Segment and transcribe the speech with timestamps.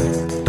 [0.00, 0.39] Hi,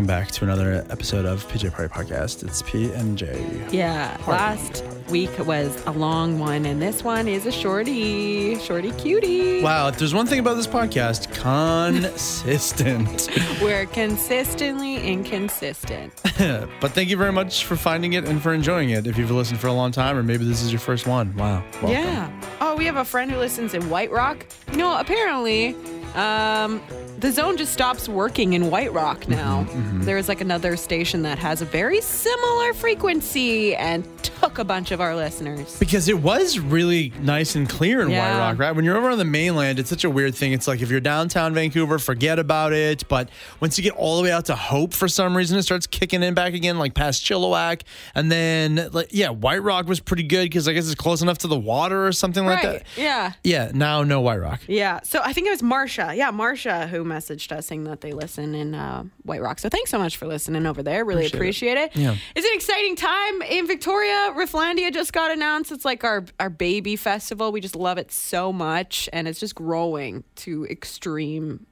[0.00, 2.42] welcome back to another episode of PJ Party Podcast.
[2.42, 3.44] It's P and J.
[3.70, 9.62] Yeah, last week was a long one, and this one is a shorty, shorty cutie.
[9.62, 13.28] Wow, if there's one thing about this podcast, consistent.
[13.62, 16.14] We're consistently inconsistent.
[16.80, 19.06] but thank you very much for finding it and for enjoying it.
[19.06, 21.36] If you've listened for a long time, or maybe this is your first one.
[21.36, 21.62] Wow.
[21.72, 21.90] welcome.
[21.90, 22.30] Yeah.
[22.62, 24.46] Oh, we have a friend who listens in White Rock.
[24.70, 25.76] You know, apparently,
[26.14, 26.82] um,
[27.18, 29.64] the zone just stops working in White Rock mm-hmm, now.
[29.64, 30.02] Mm-hmm, mm-hmm.
[30.02, 34.90] There is like another station that has a very similar frequency and took a bunch
[34.90, 35.78] of our listeners.
[35.78, 38.38] Because it was really nice and clear in Yeah.
[38.38, 38.72] White Rock, right?
[38.72, 40.52] When you're over on the mainland, it's such a weird thing.
[40.52, 43.06] It's like if you're downtown Vancouver, forget about it.
[43.08, 43.28] But
[43.60, 46.22] once you get all the way out to Hope, for some reason, it starts kicking
[46.22, 47.82] in back again, like past Chilliwack.
[48.14, 51.38] And then, like, yeah, White Rock was pretty good because I guess it's close enough
[51.38, 52.84] to the water or something like that.
[52.96, 53.32] Yeah.
[53.44, 54.60] Yeah, now no White Rock.
[54.66, 55.00] Yeah.
[55.02, 55.62] So I think it was
[56.00, 56.16] Marsha.
[56.16, 59.58] Yeah, Marsha who messaged us saying that they listen in uh, White Rock.
[59.58, 61.04] So thanks so much for listening over there.
[61.04, 61.96] Really appreciate, it.
[61.96, 62.16] Yeah.
[62.34, 64.32] It's an exciting time in Victoria.
[64.36, 65.72] Rifflandia just got announced.
[65.72, 67.52] It's like our our baby festival.
[67.52, 71.66] We just love it so much, and it's just growing to extreme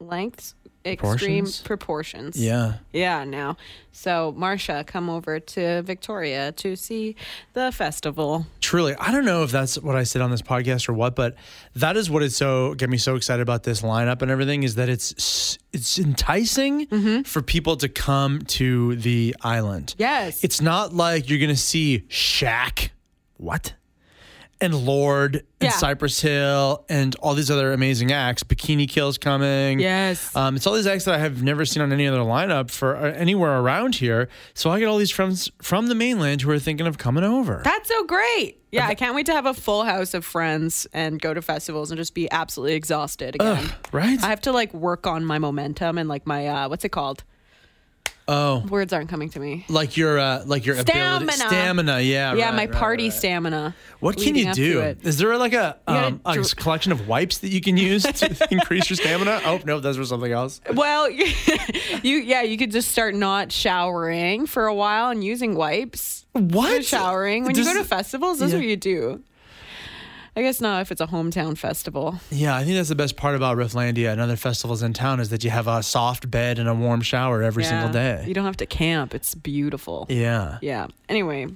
[0.00, 0.54] lengths,
[0.92, 1.60] extreme Proportions?
[1.62, 2.36] proportions.
[2.42, 2.74] Yeah.
[2.92, 3.56] Yeah, now.
[3.92, 7.16] So, Marsha, come over to Victoria to see
[7.54, 8.46] the festival.
[8.60, 11.34] Truly, I don't know if that's what I said on this podcast or what, but
[11.74, 14.76] that is what is so get me so excited about this lineup and everything is
[14.76, 17.22] that it's it's enticing Mm-hmm.
[17.22, 19.94] for people to come to the island.
[19.98, 20.44] Yes.
[20.44, 22.90] It's not like you're gonna see Shaq,
[23.36, 23.74] what,
[24.60, 25.70] and Lorde and Yeah.
[25.70, 28.42] Cypress Hill and all these other amazing acts.
[28.42, 29.78] Bikini Kill's coming.
[29.80, 30.34] Yes.
[30.34, 32.96] Um, it's all these acts that I have never seen on any other lineup for
[32.96, 34.28] uh, anywhere around here.
[34.54, 37.62] So I get all these friends from the mainland who are thinking of coming over.
[37.64, 38.56] That's so great.
[38.70, 41.90] Yeah, I can't wait to have a full house of friends and go to festivals
[41.90, 43.64] and just be absolutely exhausted again.
[43.64, 44.22] Ugh, right?
[44.22, 47.24] I have to like work on my momentum and like my uh what's it called?
[48.28, 49.64] Oh, Words aren't coming to me.
[49.68, 50.92] like your uh, like your ability,
[51.28, 51.32] Stamina.
[51.32, 52.00] stamina.
[52.00, 52.34] Yeah.
[52.34, 53.12] yeah, right, my right, party right.
[53.12, 53.74] stamina.
[54.00, 54.80] What can you do?
[55.02, 58.46] Is there like a, um, a dr- collection of wipes that you can use to
[58.52, 59.40] increase your stamina?
[59.44, 60.60] Oh no, those were something else.
[60.72, 61.24] Well, you
[62.02, 66.26] yeah, you could just start not showering for a while and using wipes.
[66.32, 66.84] What?
[66.84, 68.38] showering when you go to festivals.
[68.38, 68.58] That's Yeah.
[68.58, 69.22] what you do.
[70.38, 72.20] I guess not if it's a hometown festival.
[72.30, 75.30] Yeah, I think that's the best part about Rifflandia and other festivals in town is
[75.30, 78.24] that you have a soft bed and a warm shower every single day.
[78.24, 79.16] You don't have to camp.
[79.16, 80.06] It's beautiful.
[80.08, 80.58] yeah.
[80.62, 80.86] Yeah.
[81.08, 81.48] Anyway,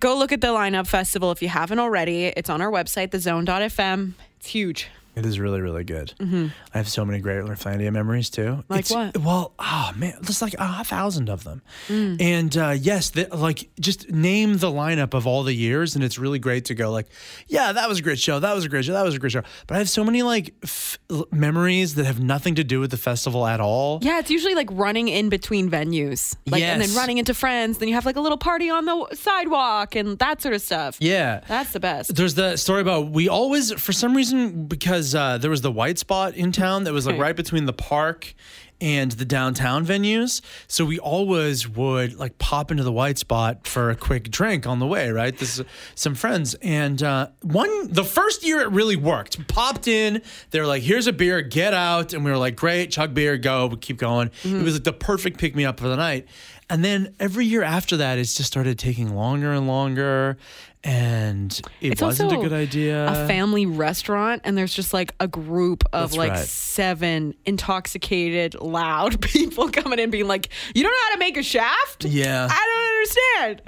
[0.00, 2.24] go look at the lineup festival if you haven't already.
[2.36, 4.14] It's on our website, thezone.fm.
[4.40, 4.88] It's huge.
[5.14, 6.14] It is really, really good.
[6.20, 8.42] I have so many great Rifflandia memories too.
[8.42, 8.72] Mm-hmm.
[8.72, 9.18] Like It's- what?
[9.22, 11.60] Well, oh man, there's like a thousand of them.
[11.88, 12.20] Mm.
[12.22, 16.18] And uh, yes, the, like just name the lineup of all the years, and it's
[16.18, 17.08] really great to go like,
[17.46, 18.38] yeah, that was a great show.
[18.40, 18.94] That was a great show.
[18.94, 19.42] That was a great show.
[19.66, 20.98] But I have so many like f-
[21.30, 23.98] memories that have nothing to do with the festival at all.
[24.02, 26.34] Yeah, it's usually like running in between venues.
[26.46, 29.06] Like and then running into friends, then you have like a little party on the
[29.14, 30.96] sidewalk and that sort of stuff.
[31.00, 31.42] Yeah.
[31.48, 32.14] That's the best.
[32.14, 35.98] There's the story about we always, for some reason, because uh, there was the white
[35.98, 38.34] spot in town that was like right between the park
[38.82, 40.40] and the downtown venues.
[40.66, 44.80] So we always would like pop into the white spot for a quick drink on
[44.80, 45.36] the way, right?
[45.38, 46.54] This is some friends.
[46.62, 49.46] And uh, one, the first year it really worked.
[49.46, 50.20] Popped in,
[50.50, 52.12] they were like, here's a beer, get out.
[52.12, 54.32] And we were like, great, chug beer, go, we keep going.
[54.42, 56.26] It was like the perfect pick me up for the night.
[56.68, 60.38] And then every year after that, it's just started taking longer and longer.
[60.84, 63.06] And it It's wasn't a good idea.
[63.06, 66.38] a family restaurant and there's just like a group of That's like right.
[66.44, 71.42] seven intoxicated loud people coming in being like you don't know how to make a
[71.42, 72.48] shaft Yeah.
[72.50, 73.62] i don't understand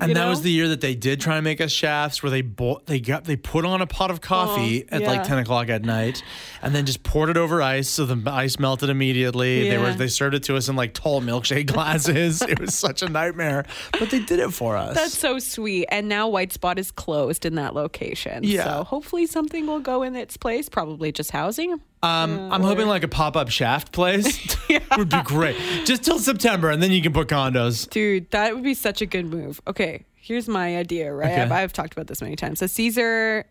[0.00, 0.30] and You that know?
[0.30, 2.98] was the year that they did try to make us shafts, where they bought, they
[3.00, 6.22] got, they put on a pot of coffee Oh, at like ten o'clock at night,
[6.62, 9.68] and then just poured it over ice, so the ice melted immediately.
[9.68, 12.42] They were, they served it to us in like tall milkshake glasses.
[12.48, 13.66] it was such a nightmare,
[13.98, 14.94] but they did it for us.
[14.94, 15.86] That's so sweet.
[15.90, 18.42] And now White Spot is closed in that location.
[18.44, 18.64] Yeah.
[18.64, 20.68] So hopefully something will go in its place.
[20.68, 21.80] Probably just housing.
[22.04, 24.56] Um, I'm hoping like a pop up shaft place
[24.96, 27.88] would be great, just till September, and then you can put condos.
[27.88, 29.60] Dude, that would be such a good move.
[29.66, 31.30] Okay, here's my idea, right?
[31.30, 31.42] Okay.
[31.42, 32.62] I've, I've talked about this many times.
[32.62, 33.46] A Caesar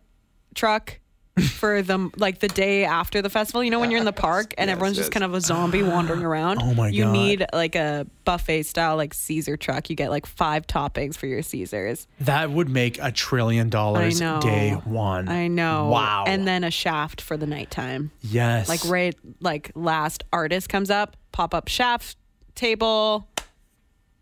[0.55, 0.99] truck
[1.41, 3.63] for the like the day after the festival.
[3.63, 6.23] You know when you're in the park and everyone's just kind of a zombie wandering
[6.23, 6.59] around.
[6.61, 7.11] Oh my You God.
[7.13, 9.89] need like a buffet style like Caesar truck.
[9.89, 12.07] You get like five toppings for your Caesars.
[12.19, 14.39] That would make a trillion dollars know.
[14.41, 15.27] day one.
[15.27, 15.87] I know.
[15.89, 16.25] Wow.
[16.27, 18.11] And then a shaft for the nighttime.
[18.21, 22.15] yes, Like right like last artist comes up, pop up shaft
[22.53, 23.27] table.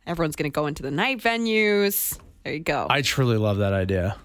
[0.08, 2.18] Everyone's gonna go into the night venues.
[2.46, 2.88] There you go.
[2.90, 4.16] I truly love that idea.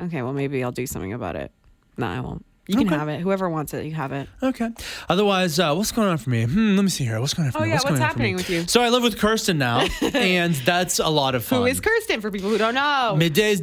[0.00, 1.52] okay, well maybe I'll do something about it.
[1.96, 2.44] No, I won't.
[2.66, 2.96] You can Okay.
[2.96, 3.20] have it.
[3.20, 4.28] Whoever wants it, you have it.
[4.42, 4.70] Okay.
[5.08, 6.44] Otherwise, uh, what's going on for me?
[6.44, 7.20] Hmm, let me see here.
[7.20, 7.68] What's going on for Oh, me?
[7.68, 8.36] yeah, what's going on for happening me?
[8.36, 8.64] with you?
[8.68, 11.60] So I live with Kirsten now, and that's a lot of fun.
[11.60, 13.16] Who is Kirsten for people who don't know?
[13.18, 13.56] Midday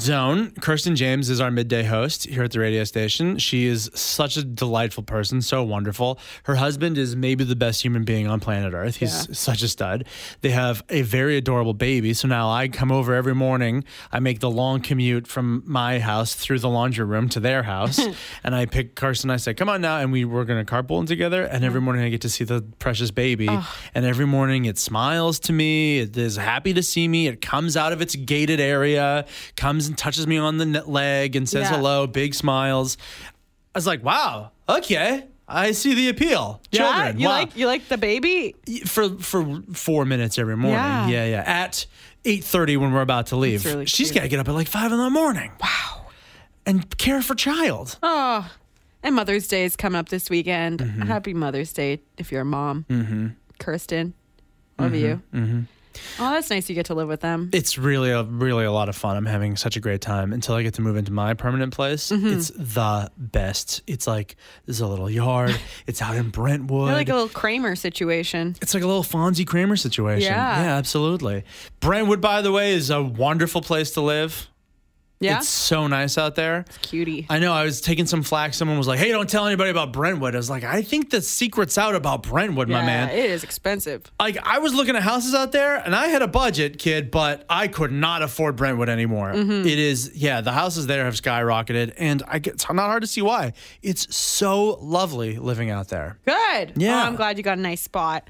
[0.00, 0.50] Zone.
[0.62, 3.36] Kirsten James is our midday host here at the radio station.
[3.38, 6.18] She is such a delightful person, so wonderful.
[6.44, 8.96] Her husband is maybe the best human being on planet Earth.
[8.96, 9.34] He's Yeah.
[9.34, 10.04] such a stud.
[10.40, 12.14] They have a very adorable baby.
[12.14, 13.84] So now I come over every morning.
[14.10, 18.00] I make the long commute from my house through the laundry room to their house,
[18.44, 19.28] and I pick Kirsten.
[19.30, 21.42] I say, "Come on now," and we were going to carpool together.
[21.44, 23.48] And every morning I get to see the precious baby,
[23.94, 25.98] and every morning it smiles to me.
[25.98, 27.26] It is happy to see me.
[27.26, 29.26] It comes out of its gated area,
[29.56, 31.76] comes and touches me on the leg, and says Yeah.
[31.76, 32.06] hello.
[32.06, 32.96] Big smiles.
[33.74, 36.62] I was like, "Wow, okay." I see the appeal.
[36.70, 38.54] yeah, Children, you wow like you like the baby?
[38.86, 40.78] for for four minutes every morning.
[40.80, 41.08] Yeah.
[41.08, 41.42] Yeah, yeah.
[41.46, 41.84] At
[42.24, 44.68] eight thirty when we're about to leave, really she's got to get up at like
[44.68, 45.52] five in the morning.
[45.60, 46.06] Wow.
[46.64, 47.98] And care for child.
[48.02, 48.50] Oh,
[49.02, 50.80] and Mother's Day is coming up this weekend.
[50.80, 51.02] Mm-hmm.
[51.02, 52.86] Happy Mother's Day if you're a mom.
[52.88, 53.26] Mm-hmm.
[53.58, 54.14] Kirsten,
[54.78, 55.20] love you.
[56.18, 56.68] Oh, that's nice.
[56.68, 57.50] You get to live with them.
[57.52, 59.16] It's really a really a lot of fun.
[59.16, 62.10] I'm having such a great time until I get to move into my permanent place.
[62.10, 62.38] Mm-hmm.
[62.38, 63.82] It's the best.
[63.86, 64.36] It's like
[64.66, 65.58] there's a little yard.
[65.86, 66.88] it's out in Brentwood.
[66.88, 68.56] You're like a little Kramer situation.
[68.60, 70.32] it's like a little Fonzie Kramer situation.
[70.32, 70.62] Yeah.
[70.62, 71.44] yeah, absolutely.
[71.80, 74.48] Brentwood, by the way, is a wonderful place to live.
[75.20, 76.64] Yeah, It's so nice out there.
[76.68, 77.26] It's cutie.
[77.30, 77.52] I know.
[77.52, 78.52] I was taking some flack.
[78.52, 81.22] Someone was like, "Hey, don't tell anybody about Brentwood." I was like, "I think the
[81.22, 84.02] secret's out about Brentwood, my man." it is expensive.
[84.20, 87.46] like, I was looking at houses out there, and I had a budget, kid, but
[87.48, 89.32] I could not afford Brentwood anymore.
[89.32, 89.66] Mm-hmm.
[89.66, 93.06] It is, yeah, the houses there have skyrocketed, and I get, it's not hard to
[93.08, 93.52] see why.
[93.82, 96.18] It's so lovely living out there.
[96.26, 96.72] Good.
[96.76, 97.02] Yeah.
[97.02, 98.28] Oh, I'm glad you got a nice spot.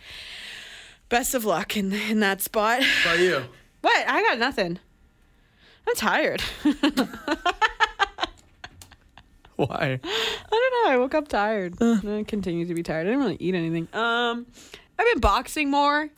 [1.08, 2.82] Best of luck in in that spot.
[2.82, 3.42] How about you?
[3.81, 4.08] What?
[4.08, 4.78] I got nothing.
[5.86, 6.42] I'm tired.
[9.56, 10.00] Why?
[10.02, 10.90] I don't know.
[10.92, 11.81] I woke up tired.
[11.81, 13.06] I continue to be tired.
[13.06, 13.86] I didn't really eat anything.
[13.92, 14.46] Um,
[14.98, 16.08] I've been boxing more.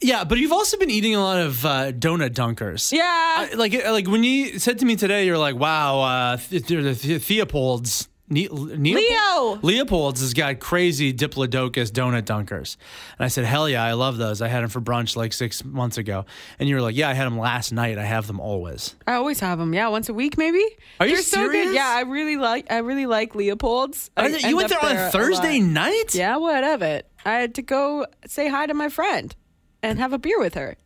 [0.00, 2.90] Yeah, but you've also been eating a lot of uh, donut dunkers.
[2.92, 3.02] Yeah.
[3.04, 7.00] I- like like when you said to me today, you're like, "Wow, uh, th- th-
[7.02, 9.58] the Theopolds." Ne- Leo.
[9.60, 12.76] Leopold's has got crazy Diplodocus donut dunkers.
[13.18, 14.40] And I said, hell yeah, I love those.
[14.40, 16.24] I had them for brunch like six months ago.
[16.60, 17.98] And you were like, yeah, I had them last night.
[17.98, 18.94] I have them always.
[19.06, 19.74] I always have them.
[19.74, 20.64] Yeah, once a week maybe.
[21.00, 21.66] Are you They're so serious?
[21.66, 21.74] good.
[21.74, 22.70] Yeah, I really like.
[22.70, 24.10] I really like Leopold's.
[24.16, 25.68] I you end went up there on a Thursday lot.
[25.68, 26.14] night?
[26.14, 27.10] Yeah, what of it?
[27.26, 29.34] I had to go say hi to my friend
[29.82, 30.76] and have a beer with her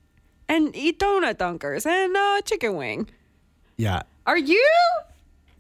[0.49, 3.09] and eat donut dunkers and uh, chicken wing.
[3.77, 4.03] Yeah.
[4.27, 4.67] Are you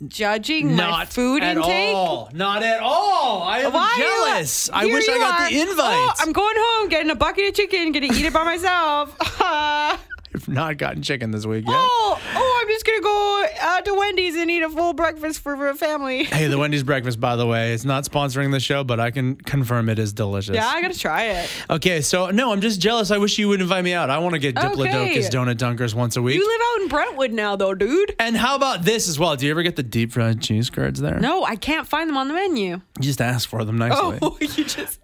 [0.08, 1.94] judging my Not food at intake?
[1.94, 2.30] all.
[2.32, 3.42] Not at all.
[3.42, 4.04] I am Why are you-
[4.34, 4.70] jealous.
[4.72, 5.50] I Here wish I you got are.
[5.50, 5.76] the invite.
[5.78, 9.16] Oh, I'm going home, getting a bucket of chicken, gonna eat it by myself.
[9.40, 11.74] I've not gotten chicken this week yet.
[11.76, 15.68] oh, oh, I'm just gonna go uh, to Wendy's and eat a full breakfast for
[15.68, 16.24] a family.
[16.34, 19.36] Hey, the Wendy's breakfast, by the way, is not sponsoring the show, but I can
[19.36, 20.54] confirm it is delicious.
[20.54, 21.50] Yeah, I gotta try it.
[21.70, 23.10] Okay, so no, I'm just jealous.
[23.10, 24.10] I wish you would invite me out.
[24.10, 25.20] I want to get Diplodocus Okay.
[25.20, 26.36] donut dunkers once a week.
[26.36, 28.14] You live out in Brentwood now, though, dude.
[28.18, 29.36] and how about this as well?
[29.36, 31.18] Do you ever get the deep fried cheese curds there?
[31.20, 32.80] No, I can't find them on the menu.
[32.98, 34.18] You just ask for them nicely.
[34.20, 34.98] Oh, you just.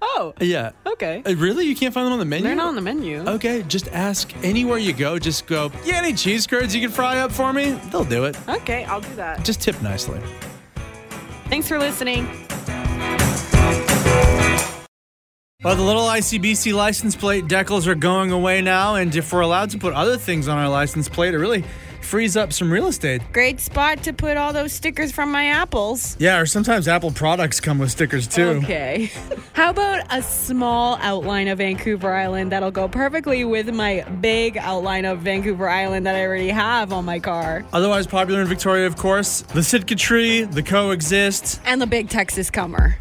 [0.00, 0.70] Oh, Yeah.
[0.86, 1.22] okay.
[1.26, 1.66] Uh, Really?
[1.66, 2.44] You can't find them on the menu?
[2.46, 3.18] They're not on the menu.
[3.26, 5.18] Okay, just ask anywhere you go.
[5.18, 7.72] Just go, yeah, any cheese curds you can fry up for me?
[7.90, 8.36] They'll do it.
[8.48, 9.44] Okay, I'll do that.
[9.44, 10.20] Just tip nicely.
[11.48, 12.26] Thanks for listening.
[15.64, 19.70] Well, the little ICBC license plate decals are going away now, and if we're allowed
[19.70, 21.64] to put other things on our license plate, it really
[22.06, 23.20] frees up some real estate.
[23.32, 26.16] Great spot to put all those stickers from my apples.
[26.18, 28.60] Yeah, or sometimes Apple products come with stickers too.
[28.62, 29.10] Okay.
[29.52, 35.04] How about a small outline of Vancouver Island that'll go perfectly with my big outline
[35.04, 37.64] of Vancouver Island that I already have on my car?
[37.72, 41.60] Otherwise popular in Victoria, of course, the Sitka tree, the coexist.
[41.64, 42.96] And the big Texas comer.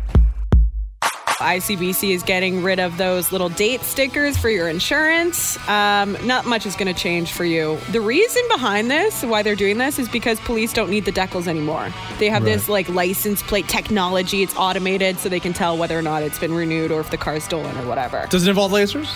[1.39, 5.57] ICBC is getting rid of those little date stickers for your insurance.
[5.67, 7.77] Um, not much is going to change for you.
[7.91, 11.47] The reason behind this, why they're doing this, is because police don't need the decals
[11.47, 11.89] anymore.
[12.19, 14.43] They have this like license plate technology.
[14.43, 17.17] It's automated, so they can tell whether or not it's been renewed or if the
[17.17, 18.27] car's stolen or whatever.
[18.29, 19.09] Does it involve lasers?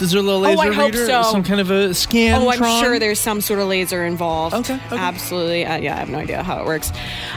[0.00, 1.06] Does there a little laser Oh, I hope reader?
[1.06, 1.22] so.
[1.24, 2.40] Some kind of a scan?
[2.40, 4.54] Oh, I'm sure there's some sort of laser involved.
[4.54, 4.96] Okay, okay.
[4.96, 5.66] Absolutely.
[5.66, 6.90] Uh, yeah, I have no idea how it works.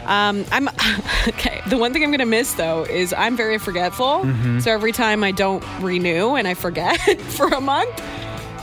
[0.06, 0.70] Um, I'm
[1.28, 1.62] okay.
[1.68, 4.06] The one thing I'm gonna miss though is I'm very forgetful.
[4.22, 4.60] Mm-hmm.
[4.62, 8.02] So every time I don't renew and I forget for a month,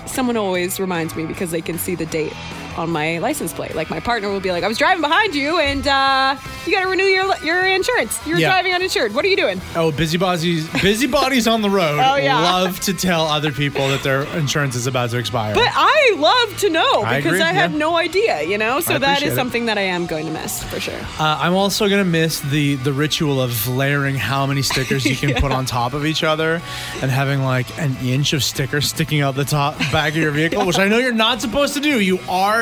[0.07, 2.33] someone always reminds me because they can see the date
[2.79, 3.75] on my license plate.
[3.75, 6.37] Like my partner will be like, "I was driving behind you and uh,
[6.67, 8.19] You got to renew your your insurance.
[8.27, 8.49] You're Yeah.
[8.49, 9.15] driving uninsured.
[9.15, 9.61] What are you doing?
[9.77, 12.41] Oh, busybodies, busybodies on the road Oh, yeah.
[12.41, 15.55] love to tell other people that their insurance is about to expire.
[15.55, 17.67] But I love to know I because agree, I, yeah.
[17.69, 18.81] no idea, you know?
[18.81, 19.37] So I that is it.
[19.37, 20.99] something that I am going to miss for sure.
[21.19, 25.35] Uh, I'm also gonna miss the the ritual of layering how many stickers you can
[25.41, 26.61] put on top of each other,
[27.03, 30.67] and having like an inch of stickers sticking out the top back of your vehicle,
[30.67, 32.01] which I know you're not supposed to do.
[32.01, 32.60] You are.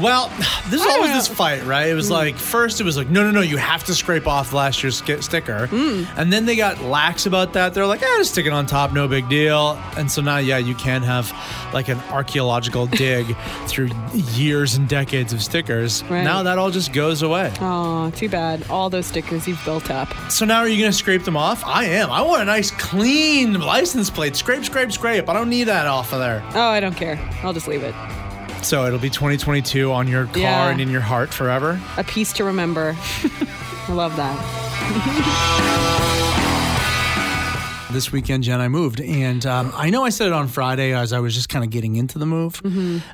[0.00, 0.28] Well,
[0.68, 1.16] there's don't always know.
[1.16, 1.88] this fight, right?
[1.88, 4.52] It was like first it was like no, no, no, you have to scrape off
[4.52, 6.04] last year's sk- sticker, Hmm.
[6.16, 7.74] and then they got lax about that.
[7.74, 9.78] They're like, ah, just stick it on top, no big deal.
[9.96, 11.32] And so now, yeah, you can have
[11.74, 16.02] like an archaeological dig through years and decades of stickers.
[16.04, 16.22] Right.
[16.22, 17.52] Now that all just goes away.
[17.60, 18.64] Oh, too bad.
[18.70, 20.08] All those stickers you've built up.
[20.30, 21.64] So now are you going to scrape them off?
[21.64, 22.10] I am.
[22.10, 24.36] I want a nice clean license plate.
[24.36, 25.28] Scrape, scrape, scrape.
[25.28, 26.42] I don't need that off of there.
[26.54, 27.18] Oh, I don't care.
[27.42, 27.94] I'll just leave it.
[28.62, 30.68] So it'll be 2022 on your car Yeah.
[30.68, 31.80] and in your heart forever.
[31.96, 32.96] A piece to remember.
[32.98, 34.36] I love that.
[37.90, 39.00] This weekend, Jen, I moved.
[39.00, 41.70] And um, I know I said it on Friday as I was just kind of
[41.70, 42.60] getting into the move.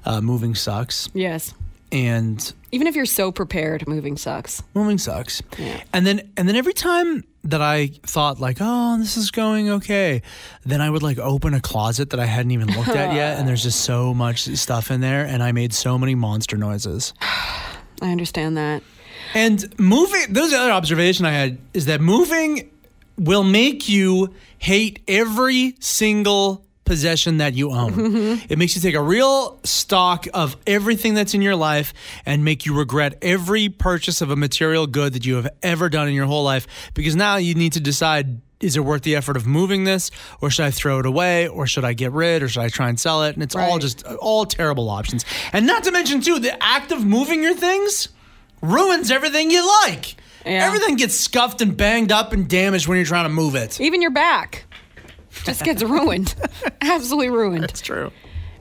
[0.04, 1.08] Uh, moving sucks.
[1.14, 1.54] Yes.
[1.92, 4.64] And Even if you're so prepared, moving sucks.
[4.74, 5.42] moving sucks.
[5.58, 5.80] Yeah.
[5.92, 10.22] And then and then every time that I thought like, oh, this is going okay,
[10.64, 13.46] then I would like open a closet that I hadn't even looked at yet, and
[13.46, 17.12] there's just so much stuff in there, and I made so many monster noises.
[18.02, 18.82] I understand that.
[19.34, 22.70] And moving, those other observation I had is that moving
[23.16, 27.92] will make you hate every single possession that you own.
[27.92, 28.52] Mm-hmm.
[28.52, 31.94] It makes you take a real stock of everything that's in your life
[32.26, 36.08] and make you regret every purchase of a material good that you have ever done
[36.08, 39.36] in your whole life because now you need to decide is it worth the effort
[39.36, 40.10] of moving this
[40.40, 42.88] or should I throw it away or should I get rid or should I try
[42.88, 45.24] and sell it and it's all just all terrible options.
[45.52, 48.08] And not to mention too the act of moving your things
[48.62, 50.16] ruins everything you like.
[50.46, 50.66] Yeah.
[50.66, 53.80] Everything gets scuffed and banged up and damaged when you're trying to move it.
[53.80, 54.64] Even your back
[55.44, 56.34] just gets ruined.
[56.80, 57.64] Absolutely ruined.
[57.64, 58.10] That's true.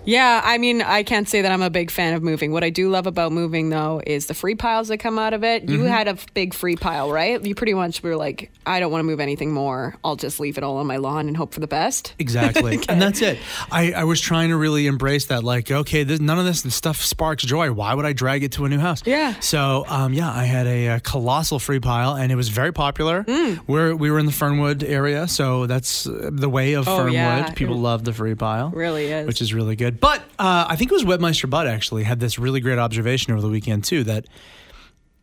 [0.05, 2.51] Yeah, I mean, I can't say that I'm a big fan of moving.
[2.51, 5.43] What I do love about moving, though, is the free piles that come out of
[5.43, 5.69] it.
[5.69, 7.43] You had a big free pile, right?
[7.43, 9.95] You pretty much were like, I don't want to move anything more.
[10.03, 12.13] I'll just leave it all on my lawn and hope for the best.
[12.23, 12.79] Exactly.
[12.89, 13.37] And that's it.
[13.71, 15.43] I, I was trying to really embrace that.
[15.43, 17.71] Like, okay, this, none of this stuff sparks joy.
[17.71, 19.03] Why would I drag it to a new house?
[19.05, 19.37] Yeah.
[19.41, 23.23] So, um, yeah, I had a, uh colossal free pile and it was very popular.
[23.25, 23.59] Mm.
[23.67, 25.27] We're, we were in the Fernwood area.
[25.27, 27.13] So that's the way of Oh, Fernwood.
[27.13, 27.51] yeah.
[27.51, 28.69] People love the free pile.
[28.71, 29.27] Really is.
[29.27, 29.92] Which is really good.
[29.99, 33.41] But uh, I think it was Webmeister Bud actually had this really great observation over
[33.41, 34.25] the weekend too that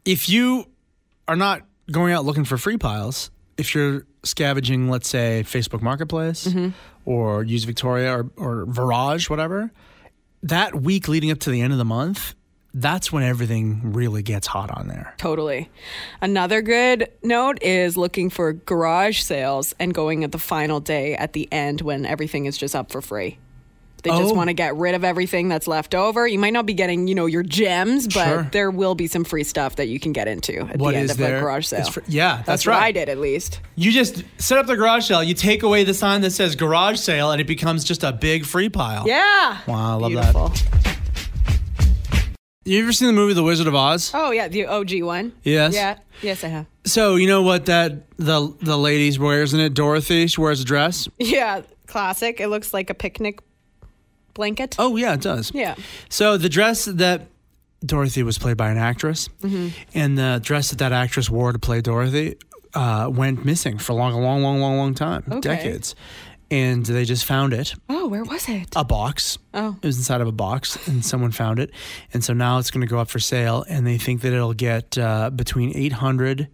[0.05, 0.67] if you
[1.29, 6.47] are not going out looking for free piles, if you're scavenging, let's say, Facebook Marketplace
[6.47, 6.71] Mm-hmm.
[7.05, 9.71] or Used Victoria or, or Virage, whatever,
[10.43, 12.35] that week leading up to the end of the month,
[12.73, 15.13] that's when everything really gets hot on there.
[15.19, 15.69] Totally.
[16.21, 21.33] Another good note is looking for garage sales and going at the final day at
[21.33, 23.39] the end when everything is just up for free.
[24.03, 24.35] They just Oh.
[24.35, 26.27] want to get rid of everything that's left over.
[26.27, 28.49] You might not be getting, you know, your gems, but Sure.
[28.53, 31.11] there will be some free stuff that you can get into at What the end
[31.11, 31.39] of there?
[31.39, 31.85] a garage sale.
[31.91, 32.85] Fr- yeah, that's what right.
[32.85, 33.61] I did at least.
[33.77, 36.99] You just set up the garage sale, you take away the sign that says garage
[36.99, 39.05] sale, and it becomes just a big free pile.
[39.07, 39.59] Yeah.
[39.67, 40.63] Wow, I love that.
[42.67, 44.11] You ever seen the movie The Wizard of Oz?
[44.15, 45.33] Oh yeah, the OG one.
[45.43, 45.75] Yes.
[45.75, 45.97] Yeah.
[46.23, 46.67] Yes, I have.
[46.85, 49.73] So you know what that the the ladies wears in it?
[49.75, 51.09] Dorothy, she wears a dress.
[51.19, 52.39] Yeah, classic.
[52.41, 53.41] It looks like a picnic
[54.41, 54.77] blanket.
[54.79, 55.53] Oh yeah, it does.
[55.55, 55.75] Yeah.
[56.09, 57.19] So the dress that
[57.85, 59.69] Dorothy was played by an actress, Mm-hmm.
[60.01, 62.37] and the dress that that actress wore to play Dorothy
[62.75, 65.41] uh, went missing for a long, long, long, long, long time, Okay.
[65.41, 65.95] decades.
[66.53, 68.69] And they just found it, Oh, where was it?
[68.75, 69.39] a box.
[69.55, 69.77] Oh.
[69.83, 71.71] It was inside of a box, and someone found it,
[72.13, 74.53] and so now it's going to go up for sale, and they think that it'll
[74.71, 76.49] get uh, between eight hundred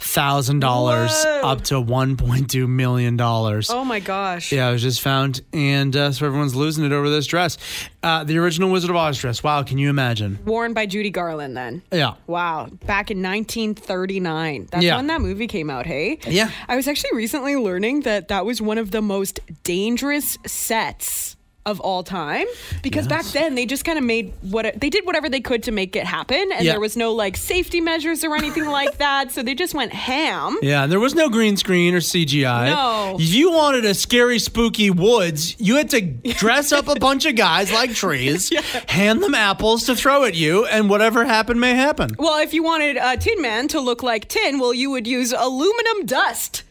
[0.00, 3.68] thousand dollars up to one point two million dollars.
[3.70, 4.50] Oh my gosh.
[4.50, 7.58] Yeah, it was just found, and uh, so everyone's losing it over this dress.
[8.02, 9.42] Uh, the original Wizard of Oz dress.
[9.42, 10.38] Wow, can you imagine?
[10.46, 11.82] Worn by Judy Garland then.
[11.92, 12.14] Yeah.
[12.26, 14.68] Wow, back in 1939.
[14.70, 14.96] That's Yeah.
[14.96, 16.18] when that movie came out, hey?
[16.26, 16.50] Yeah.
[16.68, 21.36] I was actually recently learning that that was one of the most dangerous sets
[21.66, 22.46] of all time
[22.82, 25.70] because back then they just kind of made what they did whatever they could to
[25.70, 26.72] make it happen and Yeah.
[26.72, 30.56] there was no like safety measures or anything like that so they just went ham
[30.62, 32.66] Yeah, and there was no green screen or CGI.
[32.70, 33.16] No.
[33.20, 37.36] If you wanted a scary, spooky woods, you had to dress up a bunch of
[37.36, 38.50] guys like trees,
[38.88, 42.10] hand them apples to throw at you, and whatever happened may happen.
[42.18, 45.32] well if you wanted a tin man to look like tin well you would use
[45.32, 46.62] aluminum dust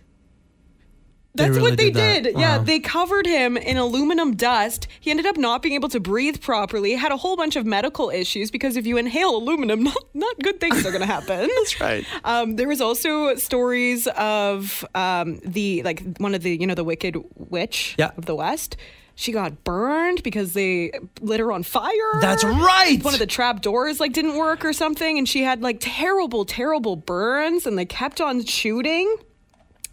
[1.39, 2.35] That's really what they did did.
[2.35, 2.39] that.
[2.39, 4.87] Yeah, they covered him in aluminum dust.
[4.99, 6.93] He ended up not being able to breathe properly.
[6.93, 10.59] Had a whole bunch of medical issues because if you inhale aluminum, not, not good
[10.59, 11.49] things are going to happen.
[11.55, 12.05] That's right.
[12.23, 16.83] Um, there was also stories of um, the like one of the you know the
[16.83, 18.11] Wicked Witch Yeah.
[18.17, 18.77] of the West.
[19.15, 22.21] She got burned because they lit her on fire.
[22.21, 23.03] That's right.
[23.03, 26.45] One of the trap doors like didn't work or something, and she had like terrible,
[26.45, 29.13] terrible burns, and they kept on shooting.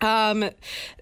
[0.01, 0.51] Um,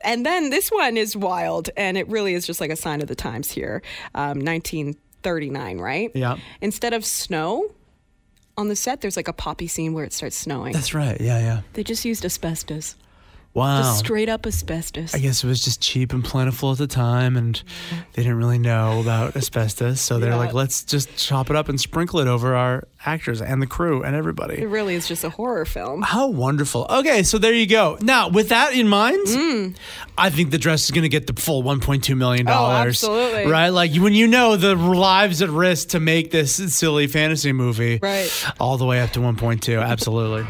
[0.02, 3.08] and then this one is wild, and it really is just like a sign of
[3.08, 3.82] the times here.
[4.14, 6.10] Um, 1939, right?
[6.14, 6.36] Yeah.
[6.60, 7.72] Instead of snow
[8.56, 10.72] on the set, there's like a poppy scene where it starts snowing.
[10.72, 11.20] That's right.
[11.20, 11.60] Yeah, yeah.
[11.72, 12.96] They just used asbestos,
[13.54, 13.82] Wow.
[13.82, 15.14] just straight up asbestos.
[15.14, 17.62] I guess it was just cheap and plentiful at the time, and
[18.12, 20.00] they didn't really know about asbestos.
[20.00, 20.37] So they're Yeah.
[20.37, 24.02] like, let's just chop it up and sprinkle it over our actors and the crew
[24.02, 24.61] and everybody.
[24.61, 26.02] It really is just a horror film.
[26.02, 26.87] How wonderful.
[26.90, 27.96] Okay, so there you go.
[28.00, 29.76] Now, with that in mind, Mm.
[30.18, 32.49] I think the dress is going to get the full $1.2 million.
[32.49, 33.46] Oh, absolutely.
[33.46, 33.68] Right?
[33.68, 38.30] Like when you know the lives at risk to make this silly fantasy movie, Right.
[38.58, 39.80] all the way up to 1.2.
[39.80, 40.44] Absolutely.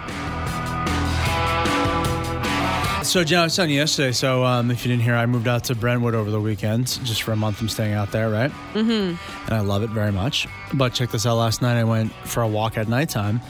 [3.04, 4.12] So, John, I was telling you yesterday.
[4.12, 6.86] So, um, if you didn't hear, I moved out to Brentwood over the weekend.
[7.04, 8.50] Just for a month, I'm staying out there, right?
[8.72, 9.46] Mm-hmm.
[9.46, 10.48] And I love it very much.
[10.72, 11.36] But check this out.
[11.36, 13.42] Last night, I went for a walk at nighttime,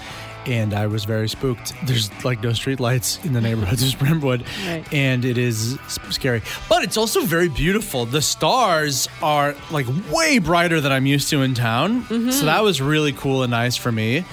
[0.49, 1.73] and I was very spooked.
[1.87, 4.85] There's like no street lights in the neighborhoods of Brentwood, Right.
[4.93, 5.79] and it is
[6.11, 6.43] scary.
[6.69, 8.07] But it's also very beautiful.
[8.07, 12.05] The stars are like way brighter than I'm used to in town.
[12.33, 14.25] So that was really cool and nice for me.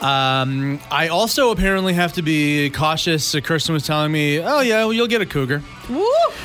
[0.00, 3.34] Um, I also apparently have to be cautious.
[3.42, 6.04] Kirsten was telling me, "Oh yeah, well, you'll get a cougar." Woo!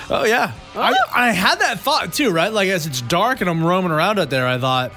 [0.10, 2.52] Oh yeah, I, I had that thought too, right?
[2.54, 4.92] Like as it's dark and I'm roaming around out there, I thought,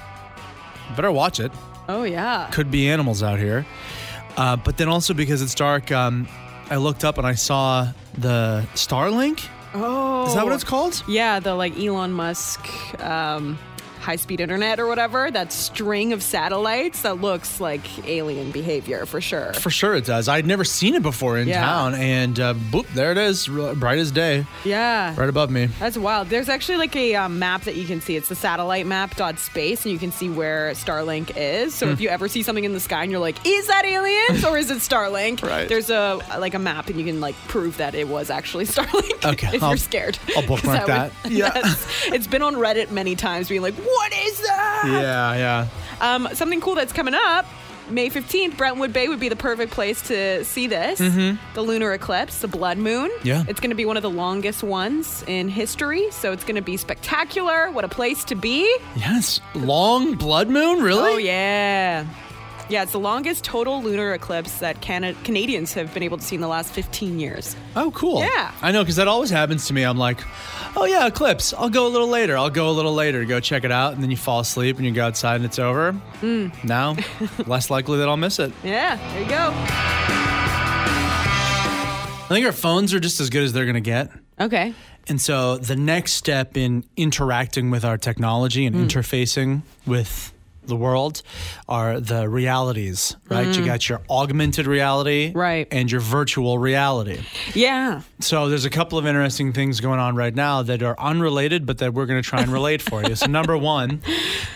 [0.95, 1.51] better watch it.
[1.89, 2.49] Oh yeah.
[2.51, 3.65] Could be animals out here.
[4.37, 6.27] Uh, but then also because it's dark, um,
[6.69, 9.47] I looked up and I saw the Starlink.
[9.73, 10.27] Oh.
[10.27, 11.03] Is that what it's called?
[11.07, 12.67] Yeah, the like Elon Musk
[12.99, 13.57] um,
[14.03, 19.21] high speed internet or whatever, that string of satellites that looks like alien behavior for
[19.21, 19.53] sure.
[19.53, 20.27] For sure it does.
[20.27, 21.61] I'd never seen it before in Yeah.
[21.65, 25.15] town, and uh, boop, there it is, bright as day, Yeah.
[25.17, 25.67] right above me.
[25.79, 26.29] That's wild.
[26.29, 28.15] There's actually like a um, map that you can see.
[28.15, 31.73] It's the satellite map dot space, and you can see where Starlink is.
[31.73, 32.03] So if Hmm.
[32.03, 34.69] you ever see something in the sky and you're like, "Is that aliens or is
[34.69, 35.67] it Starlink?" Right.
[35.69, 39.23] There's a like a map, and you can like prove that it was actually Starlink.
[39.33, 41.11] Okay, if I'll- you're scared, I'll bookmark would- that.
[41.29, 41.51] Yeah.
[42.07, 45.67] it's been on Reddit many times, being like, "What is that?" Yeah, yeah.
[46.01, 47.45] Um, something cool that's coming up.
[47.89, 50.99] May 15th, Brentwood Bay would be the perfect place to see this.
[50.99, 53.09] The lunar eclipse, the blood moon.
[53.11, 53.27] Mm-hmm.
[53.27, 53.43] Yeah.
[53.47, 56.61] It's going to be one of the longest ones in history, so it's going to
[56.61, 57.69] be spectacular.
[57.71, 58.63] What a place to be.
[58.95, 61.11] Yes, long blood moon, really?
[61.11, 62.05] Oh, yeah.
[62.69, 66.35] Yeah, it's the longest total lunar eclipse that Cana- Canadians have been able to see
[66.35, 67.55] in the last 15 years.
[67.75, 68.19] Oh, cool.
[68.19, 68.51] Yeah.
[68.61, 69.83] I know because that always happens to me.
[69.83, 70.21] I'm like,
[70.77, 71.53] oh yeah, eclipse.
[71.53, 72.37] I'll go a little later.
[72.37, 73.25] I'll go a little later.
[73.25, 75.59] Go check it out, and then you fall asleep and you go outside and it's
[75.59, 75.91] over.
[75.91, 76.47] Hmm.
[76.63, 76.95] Now,
[77.45, 78.53] less likely that I'll miss it.
[78.63, 79.51] Yeah, there you go.
[82.25, 84.09] I think our phones are just as good as they're gonna get.
[84.39, 84.73] Okay.
[85.07, 90.33] And so the next step in interacting with our technology and interfacing with
[90.67, 91.21] the world
[91.67, 93.55] are the realities, right?
[93.55, 95.31] You got your augmented reality.
[95.33, 95.67] Right.
[95.71, 97.21] and your virtual reality.
[97.53, 98.01] Yeah.
[98.19, 101.77] So there's a couple of interesting things going on right now that are unrelated, but
[101.79, 103.15] that we're going to try and relate for you.
[103.15, 104.01] So number one,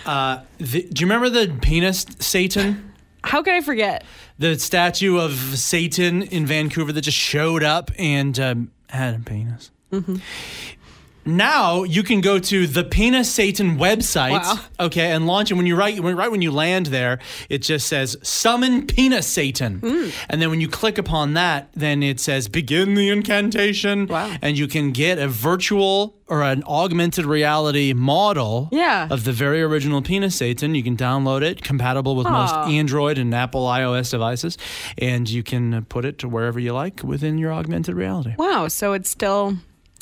[0.05, 2.93] uh, the, do you remember the penis Satan?
[3.23, 4.05] How could I forget?
[4.39, 9.71] The statue of Satan in Vancouver that just showed up and um, had a penis.
[9.91, 10.17] Mm-hmm.
[11.27, 14.59] Now you can go to the Penis Satan website, Wow.
[14.79, 15.55] okay, and launch it.
[15.55, 19.79] When you write, when, right when you land there, it just says "Summon Penis Satan,"
[19.79, 20.09] Hmm.
[20.29, 24.31] and then when you click upon that, then it says "Begin the incantation." Wow.
[24.41, 29.07] and you can get a virtual or an augmented reality model Yeah.
[29.09, 30.75] of the very original Penis Satan.
[30.75, 34.57] You can download it, compatible with most Android and Apple iOS devices,
[34.97, 38.33] and you can put it to wherever you like within your augmented reality.
[38.37, 39.57] Wow, so it's still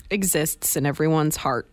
[0.10, 1.70] exists in everyone's heart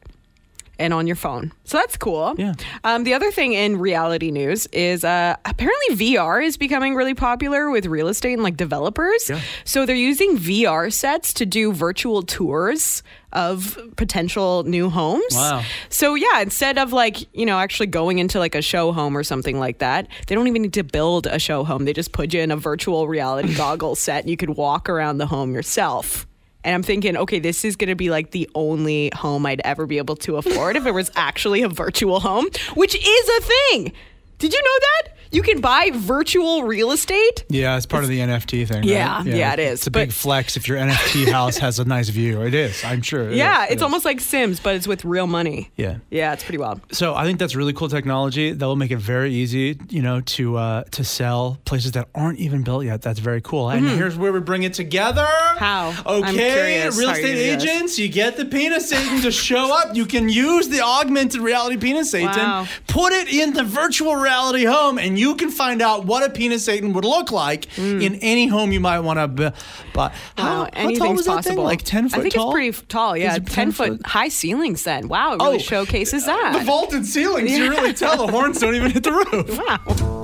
[0.78, 1.52] and on your phone.
[1.64, 2.34] So that's cool.
[2.36, 2.54] Yeah.
[2.82, 7.70] Um, the other thing in reality news is uh, apparently VR is becoming really popular
[7.70, 9.30] with real estate and like developers.
[9.30, 9.40] Yeah.
[9.64, 15.34] So they're using VR sets to do virtual tours of potential new homes.
[15.34, 15.62] Wow.
[15.88, 19.22] So yeah, instead of like, you know, actually going into like a show home or
[19.22, 21.84] something like that, they don't even need to build a show home.
[21.84, 25.18] They just put you in a virtual reality goggle set and you could walk around
[25.18, 26.26] the home yourself.
[26.64, 29.86] And I'm thinking, okay, this is going to be like the only home I'd ever
[29.86, 33.92] be able to afford if it was actually a virtual home, which is a thing.
[34.38, 35.16] Did you know that?
[35.32, 37.44] You can buy virtual real estate.
[37.48, 38.76] Yeah, it's part of the NFT thing.
[38.78, 38.84] right?
[38.84, 41.84] Yeah, yeah, it is, It's a but- big flex if your NFT house has a
[41.84, 42.42] nice view.
[42.42, 43.30] It is, I'm sure.
[43.30, 43.82] it Yeah, is, it it's is.
[43.82, 45.70] almost like Sims, but it's with real money.
[45.76, 45.96] Yeah.
[46.10, 46.80] Yeah, it's pretty wild.
[46.92, 50.20] So I think that's really cool technology that will make it very easy, you know,
[50.20, 53.00] to uh, to sell places that aren't even built yet.
[53.02, 53.70] That's very cool.
[53.70, 55.24] And here's where we bring it together.
[55.24, 55.58] Mm-hmm.
[55.58, 55.94] How?
[56.06, 57.64] Okay, real estate gonna do this.
[57.64, 59.94] agents, you get the penis Satan to show up.
[59.96, 62.66] You can use the augmented reality penis Satan, Wow.
[62.86, 66.64] put it in the virtual reality home, and you can find out what a penis
[66.64, 68.02] Satan would look like mm.
[68.02, 69.52] in any home you might want to
[69.92, 70.12] buy.
[70.36, 71.56] How, Wow, how tall was that possible.
[71.56, 71.64] thing?
[71.64, 72.20] Like ten foot tall?
[72.20, 72.48] I think tall?
[72.48, 73.16] it's pretty tall.
[73.16, 75.08] Yeah, Is it 10 foot, 10 high ceilings then.
[75.08, 76.52] Wow, it really oh, showcases that.
[76.54, 79.58] Oh, The vaulted ceilings, you really tell the horns don't even hit the roof.
[79.58, 80.21] wow.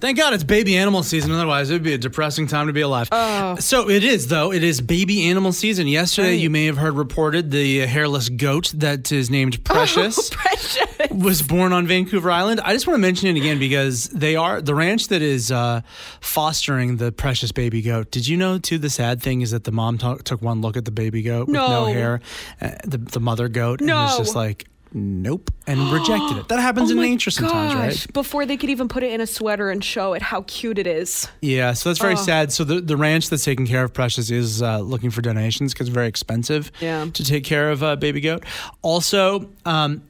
[0.00, 1.32] Thank God it's baby animal season.
[1.32, 3.08] Otherwise, it would be a depressing time to be alive.
[3.12, 3.56] Oh.
[3.56, 4.52] So it is, though.
[4.52, 5.86] It is baby animal season.
[5.88, 6.40] Yesterday, Right.
[6.40, 10.30] you may have heard reported the hairless goat that is named Precious.
[10.30, 10.86] Precious.
[11.10, 12.60] Was born on Vancouver Island.
[12.60, 15.80] I just want to mention it again because they are the ranch that is uh,
[16.20, 18.10] fostering the precious baby goat.
[18.10, 18.78] Did you know too?
[18.78, 21.46] The sad thing is that the mom to- took one look at the baby goat
[21.48, 21.92] with no, No.
[21.92, 22.20] hair,
[22.60, 26.48] uh, the the mother goat, and was just like, nope, and rejected it.
[26.48, 28.06] That happens Oh in nature sometimes, gosh.
[28.06, 28.12] right?
[28.12, 30.86] Before they could even put it in a sweater and show it how cute it
[30.86, 31.28] is.
[31.42, 32.16] Yeah, so that's very Oh.
[32.16, 32.52] sad.
[32.52, 35.88] So the, the ranch that's taking care of Precious is uh, looking for donations because
[35.88, 37.06] it's very expensive Yeah.
[37.12, 38.44] to take care of a baby goat.
[38.82, 40.02] Also, um,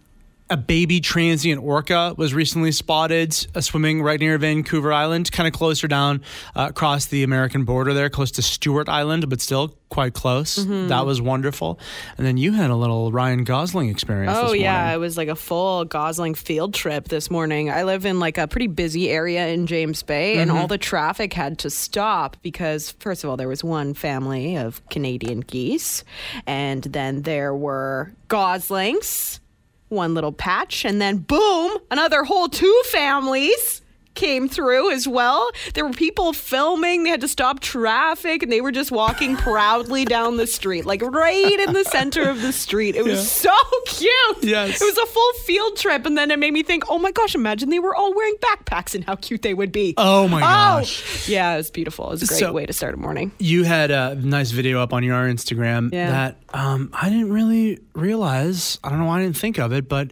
[0.50, 5.52] a baby transient orca was recently spotted uh, swimming right near Vancouver Island, kind of
[5.52, 6.22] closer down
[6.56, 10.58] uh, across the American border there, close to Stuart Island, but still quite close.
[10.58, 10.88] Mm-hmm.
[10.88, 11.78] That was wonderful.
[12.18, 14.36] And then you had a little Ryan Gosling experience.
[14.38, 17.70] Oh yeah, it was like a full Gosling field trip this morning.
[17.70, 20.58] I live in like a pretty busy area in James Bay, and Mm-hmm.
[20.60, 24.86] all the traffic had to stop because first of all, there was one family of
[24.88, 26.04] Canadian geese,
[26.46, 29.40] and then there were Goslings,
[29.88, 33.82] one little patch, and then boom, another whole two families
[34.18, 35.48] came through as well.
[35.74, 37.04] There were people filming.
[37.04, 41.02] They had to stop traffic and they were just walking proudly down the street, like
[41.02, 42.96] right in the center of the street.
[42.96, 43.54] It was so
[43.86, 44.42] cute.
[44.42, 44.80] Yes.
[44.82, 46.04] It was a full field trip.
[46.04, 48.94] And then it made me think, oh my gosh, imagine they were all wearing backpacks
[48.94, 49.94] and how cute they would be.
[49.96, 51.28] Oh my gosh.
[51.28, 52.08] Yeah, it was beautiful.
[52.08, 53.30] It was a great So- way to start a morning.
[53.38, 56.10] You had a nice video up on your Instagram Yeah.
[56.10, 58.78] that um, I didn't really realize.
[58.82, 60.10] I don't know why I didn't think of it, but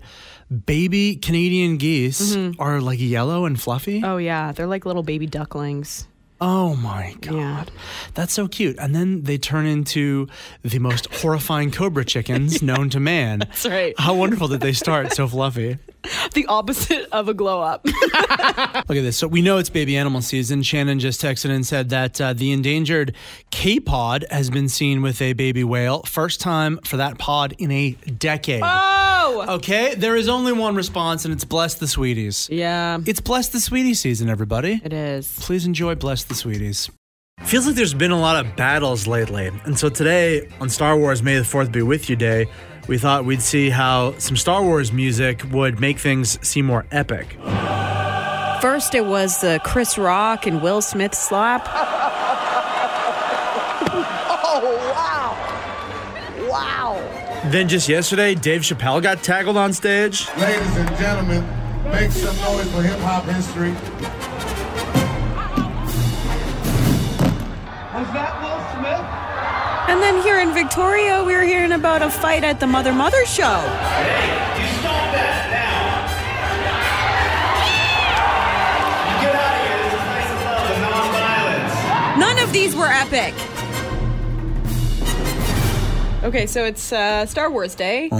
[0.64, 2.60] baby Canadian geese mm-hmm.
[2.60, 4.02] are like yellow and fluffy.
[4.04, 4.52] Oh, yeah.
[4.52, 6.06] They're like little baby ducklings.
[6.38, 7.64] Oh my god, Yeah.
[8.12, 8.76] that's so cute!
[8.78, 10.28] And then they turn into
[10.60, 13.38] the most horrifying cobra chickens known to man.
[13.38, 13.94] That's right.
[13.98, 15.78] How wonderful that they start so fluffy.
[16.34, 17.84] The opposite of a glow up.
[17.86, 19.16] Look at this.
[19.16, 20.62] So we know it's baby animal season.
[20.62, 23.14] Shannon just texted and said that uh, the endangered
[23.50, 26.02] K pod has been seen with a baby whale.
[26.02, 28.62] First time for that pod in a decade.
[28.64, 29.44] oh!
[29.56, 32.48] Okay, there is only one response, and it's bless the sweeties.
[32.50, 34.80] Yeah, It's bless the sweetie season, everybody.
[34.84, 35.36] it is.
[35.40, 36.90] Please enjoy bless the sweeties.
[37.44, 41.22] Feels like there's been a lot of battles lately, and so today on Star Wars
[41.22, 42.46] May the Fourth Be With You Day,
[42.88, 47.36] we thought we'd see how some Star Wars music would make things seem more epic.
[48.60, 51.68] First, it was the Chris Rock and Will Smith slap.
[54.58, 54.62] Oh,
[54.94, 55.36] wow!
[56.48, 57.50] Wow!
[57.50, 60.28] Then just yesterday, Dave Chappelle got tackled on stage.
[60.38, 61.44] Ladies and gentlemen,
[61.90, 63.72] make some noise for hip hop history.
[67.94, 68.45] Was that Will Smith?
[69.88, 73.24] And then here in Victoria, we were hearing about a fight at the Mother Mother
[73.24, 73.44] show.
[73.44, 76.06] You stop that now.
[79.12, 79.78] You get out of here.
[80.16, 82.18] This is love and non-violence.
[82.18, 83.34] None of these were epic.
[86.24, 88.10] Okay, so it's uh, Star Wars Day.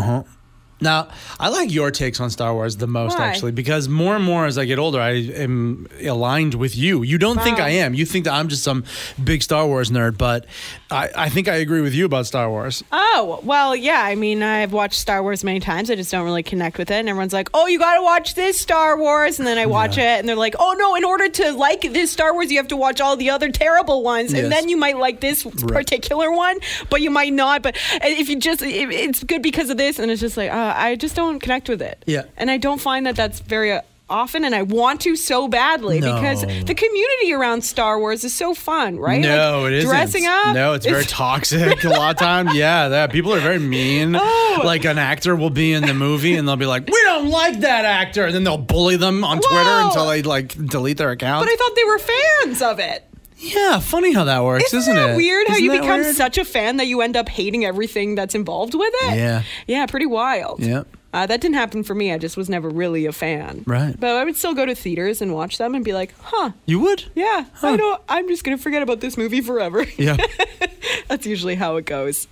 [0.79, 1.09] Now,
[1.41, 3.29] I like your takes on Star Wars the most, Why?
[3.29, 7.03] actually, because more and more as I get older, I am aligned with you.
[7.03, 7.95] You don't think I am.
[7.95, 8.85] You think that I'm just some
[9.25, 10.45] big Star Wars nerd, but
[10.89, 12.85] I, I think I agree with you about Star Wars.
[12.93, 14.03] Oh, well, yeah.
[14.03, 15.91] I mean, I've watched Star Wars many times.
[15.91, 16.95] I just don't really connect with it.
[16.95, 19.39] And everyone's like, oh, you got to watch this Star Wars.
[19.41, 22.13] And then I watch it, and they're like, oh, no, in order to like this
[22.13, 24.33] Star Wars, you have to watch all the other terrible ones.
[24.33, 24.45] Yes.
[24.45, 27.63] And then you might like this particular one, but you might not.
[27.63, 29.99] But if you just, it, it's good because of this.
[29.99, 32.05] And it's just like, uh, I just don't connect with it.
[32.07, 32.27] Yeah.
[32.37, 33.73] And I don't find that that's very.
[33.73, 36.15] Uh, Often and I want to so badly No.
[36.15, 39.21] because the community around Star Wars is so fun, right?
[39.21, 39.91] No, Like, it isn't.
[39.91, 40.55] Dressing up.
[40.55, 42.55] No, it's very toxic a lot of times.
[42.55, 44.15] Yeah, that people are very mean.
[44.15, 44.61] Oh.
[44.65, 47.61] Like an actor will be in the movie and they'll be like, "We don't like
[47.61, 51.45] that actor," and then they'll bully them on Twitter until they like delete their account.
[51.45, 53.05] But I thought they were fans of it.
[53.39, 55.17] yeah, funny how that works, Isn't, isn't, that it?
[55.17, 56.15] weird how Isn't you become weird?
[56.17, 59.17] such a fan that you end up hating everything that's involved with it?
[59.17, 59.43] Yeah.
[59.67, 60.61] Yeah, pretty wild.
[60.61, 60.85] Yeah.
[61.13, 62.13] Uh, that didn't happen for me.
[62.13, 63.65] I just was never really a fan.
[63.67, 63.99] Right.
[63.99, 66.79] But I would still go to theaters and watch them and be like, huh, You
[66.81, 67.05] would?
[67.15, 69.85] yeah, I don't, I'm just going to forget about this movie forever.
[69.97, 70.17] Yeah.
[71.09, 72.27] That's usually how it goes.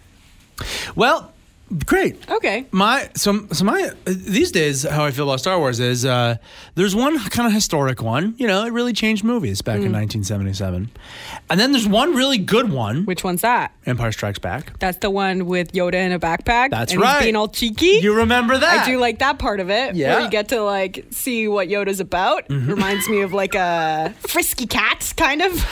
[0.95, 1.33] well,
[1.87, 2.29] great.
[2.31, 2.67] Okay.
[2.71, 6.37] My so so my these days how I feel about Star Wars is uh,
[6.75, 8.35] there's one kind of historic one.
[8.39, 10.25] You know, it really changed movies back in mm.
[10.25, 10.91] 1977,
[11.51, 13.05] and then there's one really good one.
[13.05, 13.73] Which one's that?
[13.87, 14.79] Empire Strikes Back.
[14.79, 16.71] That's the one with Yoda in a backpack.
[16.71, 17.23] That's and right.
[17.23, 17.99] Being all cheeky.
[18.03, 18.87] You remember that?
[18.87, 19.95] I do like that part of it.
[19.95, 20.15] Yeah.
[20.15, 22.49] Where you get to like see what Yoda's about.
[22.49, 22.71] Mm-hmm.
[22.71, 25.61] Reminds me of like a frisky cat, kind of.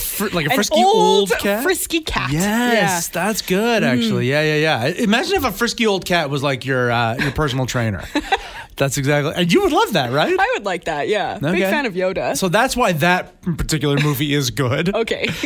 [0.00, 1.62] Fr- like a frisky old, old cat.
[1.62, 2.30] frisky cat.
[2.32, 3.82] Yes, that's good.
[3.82, 3.86] Mm.
[3.86, 5.06] Actually, yeah, yeah, yeah.
[5.26, 8.04] Imagine if a frisky old cat was like your uh, your personal trainer.
[8.76, 10.34] that's exactly, and you would love that, right?
[10.38, 11.08] I would like that.
[11.08, 11.38] Yeah.
[11.38, 12.36] Big fan of Yoda.
[12.36, 14.94] So that's why that particular movie is good.
[14.94, 15.28] okay.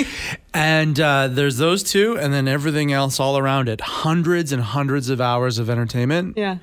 [0.52, 3.80] And uh, there's those two, and then everything else all around it.
[3.80, 6.36] Hundreds and hundreds of hours of entertainment.
[6.36, 6.58] yeah.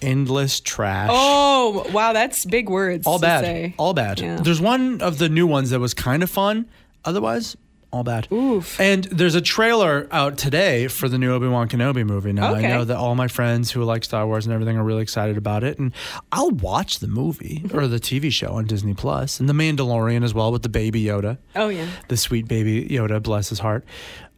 [0.00, 1.10] Endless trash.
[1.12, 3.06] Oh wow, that's big words.
[3.06, 3.44] all to bad.
[3.44, 3.74] say.
[3.78, 4.20] All bad.
[4.20, 4.36] Yeah.
[4.36, 6.68] There's one of the new ones that was kind of fun.
[7.04, 7.56] Otherwise,
[7.92, 8.26] all bad.
[8.32, 8.80] Oof.
[8.80, 12.32] And there's a trailer out today for the new Obi Wan Kenobi movie.
[12.32, 12.66] Now Okay.
[12.66, 15.36] I know that all my friends who like Star Wars and everything are really excited
[15.36, 15.92] about it, and
[16.32, 20.32] I'll watch the movie or the TV show on Disney Plus and the Mandalorian as
[20.32, 21.36] well with the baby Yoda.
[21.54, 21.86] Oh yeah.
[22.08, 23.84] the sweet baby Yoda, bless his heart,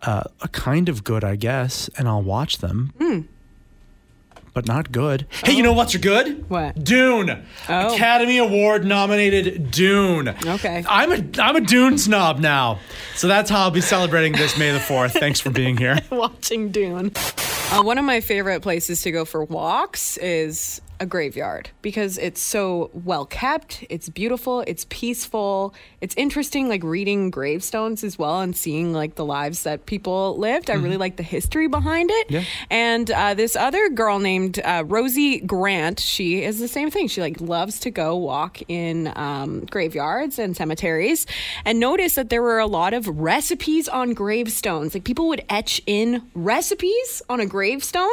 [0.02, 2.92] uh, a kind of good, I guess, and I'll watch them.
[2.98, 3.20] Hmm.
[4.54, 5.26] But not good.
[5.44, 6.48] Hey, you know what's good?
[6.48, 6.82] What?
[6.82, 7.44] Dune.
[7.68, 7.94] Oh.
[7.94, 10.28] Academy Award nominated Dune.
[10.28, 10.84] Okay.
[10.88, 12.78] I'm a I'm a Dune snob now.
[13.16, 15.10] So that's how I'll be celebrating this May the 4th.
[15.20, 15.98] Thanks for being here.
[16.10, 17.10] Watching Dune.
[17.72, 22.40] Uh, one of my favorite places to go for walks is a graveyard because it's
[22.40, 28.57] so well kept, it's beautiful, it's peaceful, it's interesting like reading gravestones as well and
[28.57, 30.70] seeing like the lives that people lived.
[30.70, 32.30] I really like the history behind it.
[32.30, 32.44] Yeah.
[32.70, 37.09] And uh, this other girl named uh, Rosie Grant, she is the same thing.
[37.09, 41.26] She like loves to go walk in um, graveyards and cemeteries
[41.64, 44.94] and notice that there were a lot of recipes on gravestones.
[44.94, 48.09] Like people would etch in recipes on a gravestone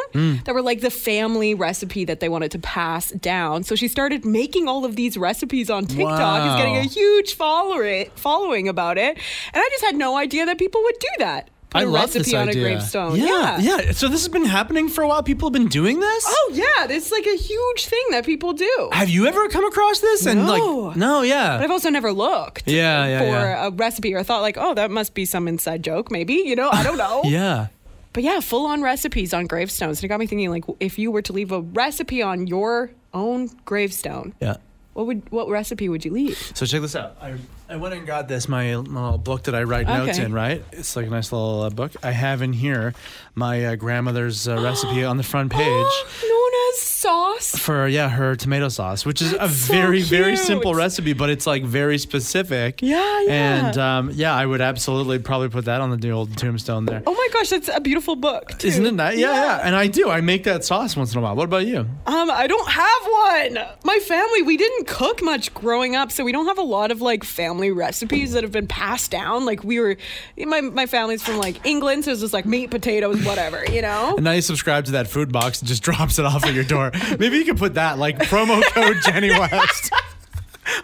[0.45, 3.63] that were like the family recipe that they wanted to pass down.
[3.63, 6.19] So she started making all of these recipes on TikTok.
[6.19, 6.51] Wow.
[6.55, 9.17] Is getting a huge follower following about it.
[9.53, 11.49] And I just had no idea that people would do that.
[11.73, 12.61] I a love recipe this on idea.
[12.61, 13.15] a gravestone.
[13.17, 13.91] Yeah, yeah.
[13.91, 15.21] So this has been happening for a while.
[15.23, 16.25] People have been doing this.
[16.27, 18.89] Oh yeah, it's like a huge thing that people do.
[18.93, 20.25] Have you ever come across this?
[20.25, 20.51] And No.
[20.53, 21.57] like, no, yeah.
[21.57, 23.67] But I've also never looked Yeah, yeah, for yeah.
[23.67, 26.35] a recipe or thought like, oh, that must be some inside joke, maybe.
[26.45, 27.21] You know, I don't know.
[27.39, 27.67] yeah.
[28.13, 29.99] But yeah, full on recipes on gravestones.
[29.99, 32.91] And it got me thinking like if you were to leave a recipe on your
[33.13, 34.57] own gravestone, Yeah.
[34.93, 36.37] what would what recipe would you leave?
[36.53, 37.15] So check this out.
[37.21, 37.35] I,
[37.71, 40.25] I went and got this my little book that I write notes Okay.
[40.25, 40.33] in.
[40.33, 41.93] Right, it's like a nice little uh, book.
[42.03, 42.93] I have in here
[43.33, 47.55] my uh, grandmother's uh, recipe on the front page Known as sauce.
[47.57, 51.29] for yeah her tomato sauce, which is a That's so very very simple recipe, but
[51.29, 52.81] it's like very specific.
[52.81, 53.31] Yeah, yeah.
[53.67, 57.01] And um, yeah, I would absolutely probably put that on the old tombstone there.
[57.07, 58.57] Oh my gosh, that's a beautiful book.
[58.59, 58.67] Too.
[58.67, 59.17] Isn't it nice?
[59.17, 60.09] Yeah, yeah, And I do.
[60.09, 61.35] I make that sauce once in a while.
[61.37, 61.79] What about you?
[62.05, 63.65] Um, I don't have one.
[63.85, 67.01] My family, we didn't cook much growing up, so we don't have a lot of
[67.01, 69.45] like family recipes that have been passed down.
[69.45, 69.97] Like we were,
[70.37, 74.15] my my family's from like England, so it's just like meat, potatoes, whatever, you know.
[74.21, 76.63] And now you subscribe to that food box and just drops it off at your
[76.63, 76.91] door.
[77.19, 79.93] Maybe you could put that like promo code Jenny West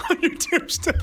[0.09, 0.93] on your tombstone.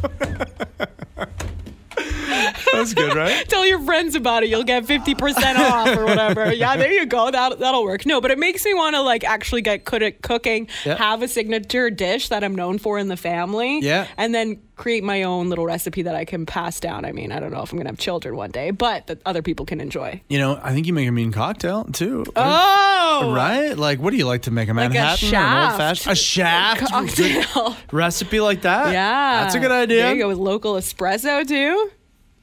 [2.72, 3.44] That's good, right?
[3.48, 4.48] Tell your friends about it.
[4.48, 6.52] You'll get fifty percent off or whatever.
[6.64, 7.30] Yeah, there you go.
[7.30, 8.06] That that'll work.
[8.06, 10.68] No, but it makes me want to like actually get good at cooking.
[10.84, 10.96] Yeah.
[10.96, 13.80] Have a signature dish that I'm known for in the family.
[13.80, 14.06] Yeah.
[14.16, 17.04] and then create my own little recipe that I can pass down.
[17.04, 19.40] I mean, I don't know if I'm gonna have children one day, but that other
[19.42, 20.20] people can enjoy.
[20.28, 22.24] You know, I think you make a mean cocktail too.
[22.34, 23.76] Oh, Right?
[23.78, 24.68] Like, what do you like to make?
[24.68, 27.76] A a Manhattan or an old fashioned, A shaft cocktail.
[27.92, 28.92] recipe like that?
[28.92, 29.42] Yeah.
[29.42, 30.02] That's a good idea.
[30.02, 31.90] There you go with local espresso too.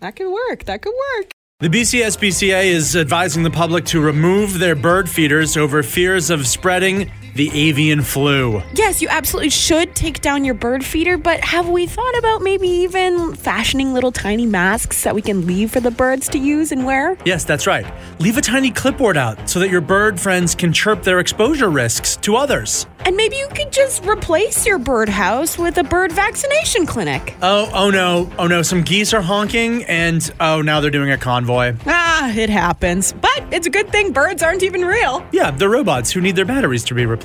[0.01, 0.65] That could work.
[0.65, 1.31] That could work.
[1.59, 7.11] The BCSPCA is advising the public to remove their bird feeders over fears of spreading
[7.35, 8.61] the avian flu.
[8.73, 12.67] Yes, you absolutely should take down your bird feeder, but have we thought about maybe
[12.67, 16.85] even fashioning little tiny masks that we can leave for the birds to use and
[16.85, 17.17] wear?
[17.25, 17.85] Yes, that's right.
[18.19, 22.17] Leave a tiny clipboard out so that your bird friends can chirp their exposure risks
[22.17, 22.85] to others.
[23.05, 27.35] And maybe you could just replace your birdhouse with a bird vaccination clinic.
[27.41, 31.17] Oh, oh no, oh no, some geese are honking and oh, now they're doing a
[31.17, 31.75] convoy.
[31.87, 33.13] Ah, it happens.
[33.13, 35.25] But it's a good thing birds aren't even real.
[35.31, 37.20] Yeah, they're robots who need their batteries to be replaced.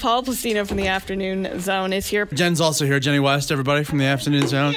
[0.00, 2.24] Pol Placino from the Afternoon Zone is here.
[2.24, 2.98] Jen's also here.
[2.98, 4.74] Jenny West, everybody from the afternoon zone.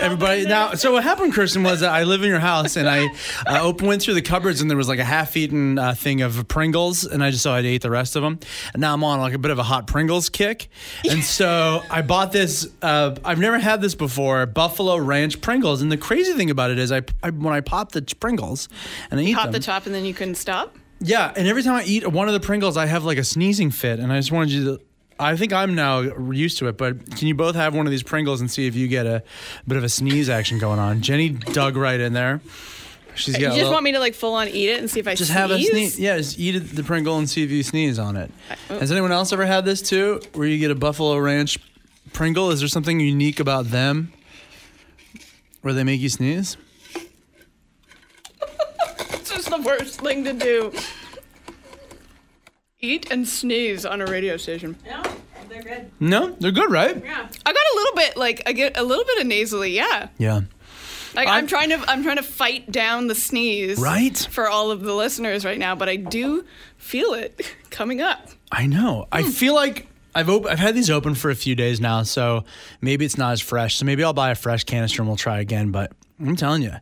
[0.00, 0.46] Everybody.
[0.46, 3.06] Now, so what happened, Kirsten, was that I live in your house and I
[3.46, 6.48] uh, open, went through the cupboards and there was like a half-eaten uh, thing of
[6.48, 8.40] Pringles, and I just thought I'd eat the rest of them.
[8.72, 10.68] And now I'm on like a bit of a hot Pringles kick,
[11.08, 12.66] and so I bought this.
[12.82, 15.82] Uh, I've never had this before, Buffalo Ranch Pringles.
[15.82, 18.68] And the crazy thing about it is, I, I when I pop the Pringles
[19.12, 20.76] and I eat Pop them, the top and then you couldn't stop.
[21.04, 23.70] Yeah, and every time I eat one of the Pringles, I have like a sneezing
[23.70, 24.80] fit, and I just wanted you to.
[25.18, 28.02] I think I'm now used to it, but can you both have one of these
[28.02, 29.22] Pringles and see if you get a
[29.68, 31.02] bit of a sneeze action going on?
[31.02, 32.40] Jenny dug right in there.
[33.14, 33.40] She's got.
[33.40, 35.14] You just little- want me to like full on eat it and see if I
[35.14, 35.38] just sneeze?
[35.38, 36.00] have a sneeze.
[36.00, 38.32] Yeah, just eat the Pringle and see if you sneeze on it.
[38.70, 38.78] oh.
[38.80, 41.58] Has anyone else ever had this too, where you get a Buffalo Ranch
[42.12, 42.50] Pringle?
[42.50, 44.12] Is there something unique about them,
[45.62, 46.56] where they make you sneeze?
[49.12, 50.72] It's just the worst thing to do.
[52.80, 54.76] Eat and sneeze on a radio station.
[54.84, 55.02] No,
[55.48, 55.90] they're good.
[56.00, 57.02] No, they're good, right?
[57.02, 57.28] Yeah.
[57.46, 60.08] I got a little bit like I get a little bit of nasally, yeah.
[60.18, 60.42] Yeah.
[61.14, 63.78] Like I'm- I'm, trying to I'm trying to fight down the sneeze.
[63.78, 64.16] Right?
[64.30, 66.44] For all of the listeners right now, but I do
[66.76, 68.28] feel it coming up.
[68.52, 69.06] I know.
[69.10, 69.30] I hmm.
[69.30, 72.44] feel like I've op- I've had these open for a few days now, so
[72.80, 73.76] maybe it's not as fresh.
[73.76, 75.70] So maybe I'll buy a fresh canister and we'll try again.
[75.70, 76.72] But I'm telling you,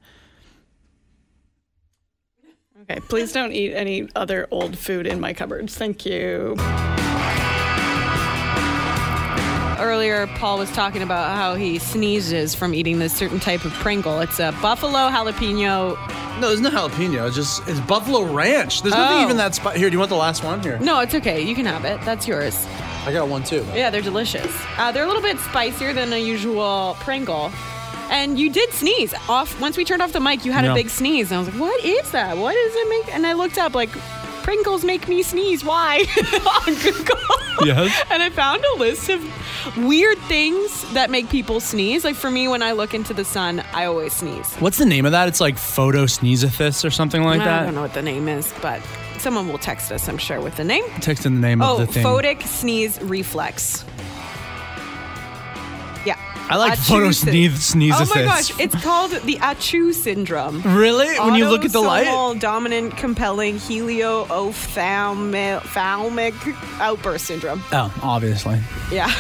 [2.83, 5.77] Okay, please don't eat any other old food in my cupboards.
[5.77, 6.57] Thank you.
[9.79, 14.21] Earlier, Pol was talking about how he sneezes from eating this certain type of Pringle.
[14.21, 15.97] It's a buffalo jalapeno.
[16.41, 17.27] no, there's no jalapeno.
[17.27, 18.83] It's just it's Buffalo Ranch.
[18.83, 19.25] There's nothing Oh.
[19.25, 19.77] even that spot.
[19.77, 20.61] Here, do you want the last one?
[20.63, 21.41] Here, No, it's okay.
[21.43, 22.01] You can have it.
[22.05, 22.67] That's yours.
[23.07, 23.67] I got one too.
[23.75, 24.53] Yeah, they're delicious.
[24.79, 27.51] Uh, they're a little bit spicier than a usual Pringle.
[28.13, 30.45] And you did sneeze off once we turned off the mic.
[30.45, 30.73] You had Yeah.
[30.73, 32.37] a big sneeze, and I was like, "What is that?
[32.37, 33.91] What does it make?" And I looked up like,
[34.43, 35.65] "Pringles make me sneeze.
[35.65, 36.05] Why?"
[36.67, 37.17] on Google.
[37.65, 37.91] Yes.
[38.11, 39.21] and I found a list of
[39.79, 42.05] weird things that make people sneeze.
[42.05, 44.47] Like for me, when I look into the sun, I always sneeze.
[44.59, 45.27] What's the name of that?
[45.29, 47.61] It's like photosneezithis or something like I that.
[47.63, 48.81] I don't know what the name is, but
[49.19, 50.85] someone will text us, I'm sure, with the name.
[51.01, 52.05] Text in the name Oh, of the oh, thing.
[52.05, 53.85] photic sneeze reflex.
[56.53, 57.75] I like Achoo sneeze.
[57.75, 57.99] photosneezithis.
[57.99, 60.61] Oh my gosh, it's called the Achoo syndrome.
[60.63, 61.19] Really?
[61.19, 62.07] When you look at the light?
[62.07, 66.35] Autosomal dominant compelling helio-ophthalmic
[66.79, 67.63] outburst syndrome.
[67.73, 68.61] Oh, obviously.
[68.91, 69.11] Yeah.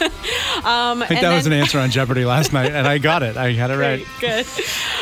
[0.64, 3.36] um, I think that was an answer on Jeopardy last night, and I got it.
[3.36, 4.06] I had it right.
[4.20, 4.46] Good.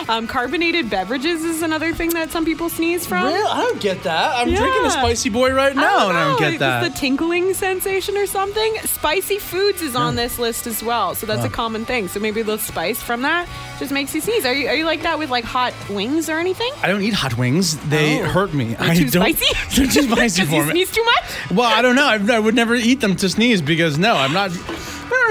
[0.09, 3.25] Um, carbonated beverages is another thing that some people sneeze from.
[3.27, 3.41] Really?
[3.51, 4.37] I don't get that.
[4.37, 6.93] I'm drinking a spicy boy right now, and I don't get it's that.
[6.93, 8.77] the tinkling sensation or something.
[8.85, 12.09] Spicy foods is on this list as well, so that's a common thing.
[12.09, 14.45] So maybe the spice from that just makes you sneeze.
[14.47, 16.71] Are you are you like that with like hot wings or anything?
[16.83, 17.77] I don't eat hot wings.
[17.89, 18.25] They Oh.
[18.25, 18.77] hurt me.
[18.79, 19.23] I too don't.
[19.35, 19.55] spicy?
[19.77, 20.71] They're too spicy Because for you me.
[20.71, 21.51] sneeze too much?
[21.53, 22.07] Well, I don't know.
[22.07, 24.51] I, I would never eat them to sneeze because no, I'm not.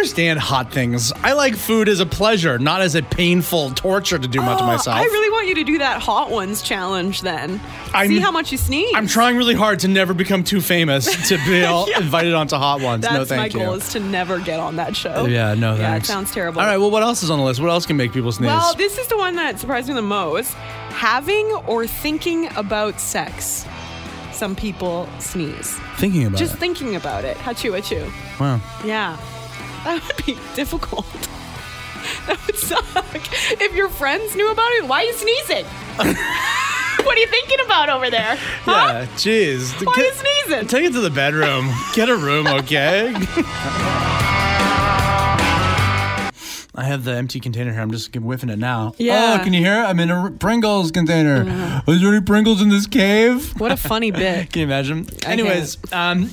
[0.06, 1.12] I understand hot things.
[1.24, 4.64] I like food as a pleasure, not as a painful torture to do much to
[4.64, 4.96] Oh, myself.
[4.98, 7.60] I really want you to do that hot ones challenge then.
[7.92, 8.94] I'm- See how much you sneeze.
[8.96, 12.02] I'm trying really hard to never become too famous to be all Yeah.
[12.02, 13.02] invited onto hot ones.
[13.02, 13.66] That's no, thank my you.
[13.66, 15.26] goal is to never get on that show.
[15.26, 16.08] yeah, no, Yeah, it thanks.
[16.08, 16.62] sounds terrible.
[16.62, 17.60] All right, well, what else is on the list?
[17.60, 18.46] What else can make people sneeze?
[18.48, 20.54] Well, this is the one that surprised me the most.
[20.92, 23.66] Having or thinking about sex.
[24.34, 25.76] Some people sneeze.
[25.98, 26.58] Thinking about Just it.
[26.58, 27.38] thinking about it.
[27.38, 28.12] Hachu, hachu.
[28.40, 28.60] wow.
[28.86, 29.18] Yeah.
[29.96, 31.06] That would be difficult.
[32.28, 32.86] That would suck.
[33.62, 35.66] If your friends knew about it, why are you sneezing?
[35.96, 38.36] what are you thinking about over there?
[38.64, 38.72] Huh?
[38.72, 39.84] Yeah, jeez.
[39.84, 40.68] Why are you sneezing?
[40.68, 41.72] Take it to the bedroom.
[41.94, 43.14] Get a room, okay?
[46.78, 47.82] I have the empty container here.
[47.82, 48.94] I'm just whiffing it now.
[48.98, 49.38] Yeah.
[49.40, 49.76] Oh, can you hear?
[49.82, 49.86] it?
[49.86, 51.44] I'm in a Pringles container.
[51.88, 53.60] Was there any Pringles in this cave?
[53.60, 54.52] What a funny bit.
[54.52, 55.08] Can you imagine?
[55.26, 56.30] Anyways, um,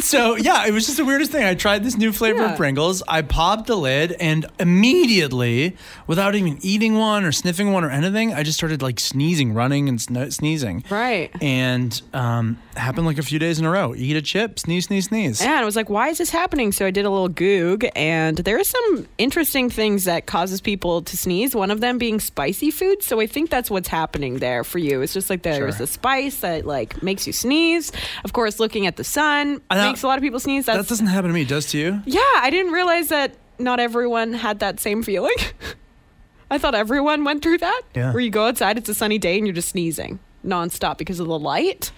[0.00, 1.44] so yeah, it was just the weirdest thing.
[1.44, 2.50] I tried this new flavor Yeah.
[2.52, 3.02] of Pringles.
[3.08, 8.34] I popped the lid, and immediately, without even eating one or sniffing one or anything,
[8.34, 10.84] I just started like sneezing, running and sn- sneezing.
[10.90, 11.30] Right.
[11.42, 13.94] And um, happened like a few days in a row.
[13.94, 15.40] Eat a chip, sneeze, sneeze, sneeze.
[15.40, 16.72] And I was like, why is this happening?
[16.72, 21.02] So I did a little goog, and there is some interesting things that causes people
[21.02, 21.54] to sneeze.
[21.54, 23.02] One of them being spicy food.
[23.02, 25.02] So I think that's what's happening there for you.
[25.02, 25.84] It's just like there's Sure.
[25.84, 27.92] a spice that like makes you sneeze.
[28.24, 30.66] Of course, looking at the sun makes a lot of people sneeze.
[30.66, 31.42] That's, That doesn't happen to me.
[31.42, 32.02] It does to you?
[32.06, 35.34] yeah, I didn't realize that not everyone had that same feeling.
[36.50, 37.82] I thought everyone went through that.
[37.94, 38.12] Yeah.
[38.12, 41.26] Where you go outside, it's a sunny day, and you're just sneezing nonstop because of
[41.26, 41.90] the light.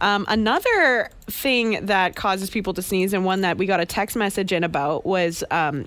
[0.00, 4.16] Um, another thing that causes people to sneeze, and one that we got a text
[4.16, 5.86] message in about, was um,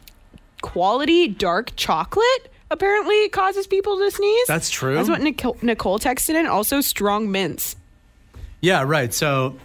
[0.66, 2.52] quality dark chocolate.
[2.72, 4.48] Apparently, causes people to sneeze.
[4.48, 4.96] That's true.
[4.96, 6.48] That's what Nicole, Nicole texted in.
[6.48, 7.76] Also, strong mints.
[8.62, 9.14] Yeah, right.
[9.14, 9.56] So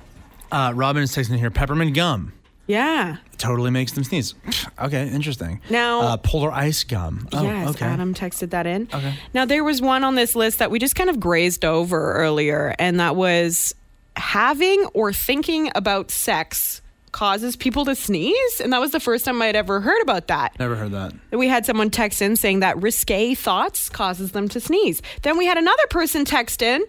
[0.53, 2.35] uh, Robin is texting here peppermint gum.
[2.67, 3.17] Yeah.
[3.39, 4.35] totally makes them sneeze.
[4.81, 5.61] Okay, interesting.
[5.69, 7.29] Now- uh, polar ice gum.
[7.33, 7.85] Oh, yes, okay.
[7.87, 8.89] Adam texted that in.
[8.95, 9.15] Okay.
[9.35, 12.75] Now there was one on this list that we just kind of grazed over earlier,
[12.79, 13.75] and that was
[14.17, 16.81] having or thinking about sex
[17.13, 20.59] causes people to sneeze, and that was the first time I'd ever heard about that.
[20.59, 21.13] Never heard that.
[21.33, 25.03] We had someone text in saying that risque thoughts causes them to sneeze.
[25.23, 26.85] Then we had another person text in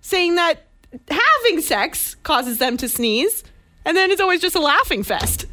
[0.00, 0.66] saying that
[1.08, 3.44] having sex causes them to sneeze,
[3.84, 5.46] and then it's always just a laughing fest.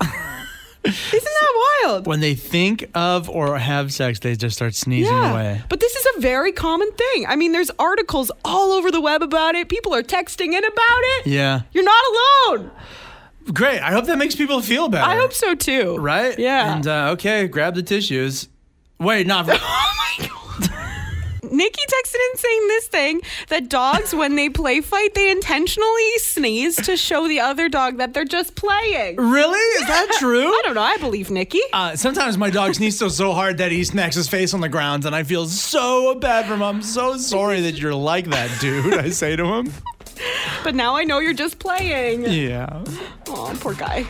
[0.84, 2.06] Isn't that wild?
[2.06, 5.62] When they think of or have sex, they just start sneezing away.
[5.70, 7.24] But this is a very common thing.
[7.26, 9.70] I mean, there's articles all over the web about it.
[9.70, 11.26] People are texting in about it.
[11.26, 11.62] Yeah.
[11.72, 12.04] You're not
[12.50, 12.70] alone.
[13.52, 13.80] Great.
[13.80, 15.08] I hope that makes people feel better.
[15.08, 15.96] I hope so too.
[15.98, 16.38] Right?
[16.38, 16.74] Yeah.
[16.76, 18.48] And uh, okay, grab the tissues.
[18.98, 19.48] Wait, not.
[19.60, 20.30] Oh my god.
[21.52, 26.74] Nikki texted in saying this thing that dogs, when they play fight, they intentionally sneeze
[26.76, 29.16] to show the other dog that they're just playing.
[29.16, 29.58] really?
[29.80, 30.48] Is that true?
[30.48, 30.80] I don't know.
[30.82, 31.60] I believe Nikki.
[31.72, 34.68] Uh, sometimes my dog sneezes so, so hard that he smacks his face on the
[34.68, 36.62] ground, and I feel so bad for him.
[36.62, 38.94] I'm so sorry that you're like that, dude.
[38.94, 39.72] I say to him.
[40.62, 42.24] But now I know you're just playing.
[42.24, 42.82] Yeah.
[43.28, 44.06] Oh, poor guy.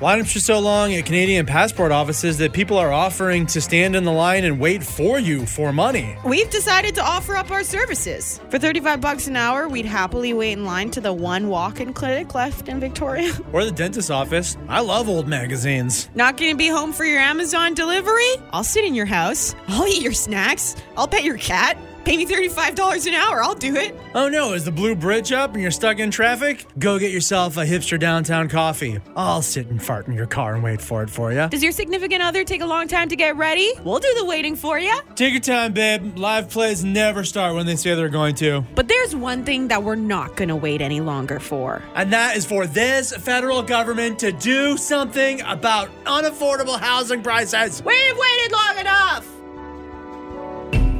[0.00, 4.02] Lineups for so long at Canadian passport offices that people are offering to stand in
[4.02, 6.16] the line and wait for you for money.
[6.24, 8.40] We've decided to offer up our services.
[8.50, 12.34] For 35 bucks an hour, we'd happily wait in line to the one walk-in clinic
[12.34, 13.32] left in Victoria.
[13.52, 14.56] Or the dentist's office.
[14.68, 16.08] I love old magazines.
[16.16, 18.30] Not gonna be home for your Amazon delivery?
[18.52, 19.54] I'll sit in your house.
[19.68, 20.74] I'll eat your snacks.
[20.96, 21.76] I'll pet your cat.
[22.04, 23.42] Pay me $35 an hour.
[23.42, 23.96] I'll do it.
[24.14, 26.66] Oh no, is the blue bridge up and you're stuck in traffic?
[26.78, 28.98] Go get yourself a hipster downtown coffee.
[29.14, 31.48] I'll sit and fart in your car and wait for it for you.
[31.48, 33.72] Does your significant other take a long time to get ready?
[33.84, 35.00] We'll do the waiting for you.
[35.14, 36.18] Take your time, babe.
[36.18, 38.64] Live plays never start when they say they're going to.
[38.74, 41.82] But there's one thing that we're not gonna wait any longer for.
[41.94, 47.82] And that is for this federal government to do something about unaffordable housing prices.
[47.84, 49.26] We've waited long enough.